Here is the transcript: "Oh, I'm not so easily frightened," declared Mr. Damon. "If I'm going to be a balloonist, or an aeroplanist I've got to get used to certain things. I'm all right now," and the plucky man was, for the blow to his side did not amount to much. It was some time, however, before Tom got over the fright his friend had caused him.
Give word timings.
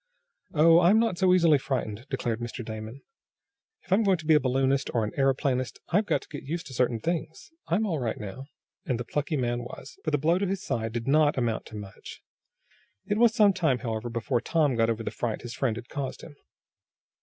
"Oh, 0.55 0.79
I'm 0.79 0.97
not 0.97 1.19
so 1.19 1.31
easily 1.31 1.59
frightened," 1.59 2.07
declared 2.09 2.39
Mr. 2.39 2.65
Damon. 2.65 3.03
"If 3.83 3.93
I'm 3.93 4.01
going 4.01 4.17
to 4.17 4.25
be 4.25 4.33
a 4.33 4.39
balloonist, 4.39 4.89
or 4.95 5.03
an 5.03 5.11
aeroplanist 5.15 5.77
I've 5.89 6.07
got 6.07 6.23
to 6.23 6.27
get 6.27 6.41
used 6.43 6.65
to 6.65 6.73
certain 6.73 6.99
things. 6.99 7.51
I'm 7.67 7.85
all 7.85 7.99
right 7.99 8.19
now," 8.19 8.47
and 8.83 8.99
the 8.99 9.05
plucky 9.05 9.37
man 9.37 9.59
was, 9.61 9.99
for 10.03 10.09
the 10.09 10.17
blow 10.17 10.39
to 10.39 10.47
his 10.47 10.63
side 10.63 10.91
did 10.93 11.07
not 11.07 11.37
amount 11.37 11.67
to 11.67 11.75
much. 11.75 12.23
It 13.05 13.19
was 13.19 13.35
some 13.35 13.53
time, 13.53 13.77
however, 13.85 14.09
before 14.09 14.41
Tom 14.41 14.73
got 14.75 14.89
over 14.89 15.03
the 15.03 15.11
fright 15.11 15.43
his 15.43 15.53
friend 15.53 15.75
had 15.75 15.87
caused 15.87 16.21
him. 16.23 16.35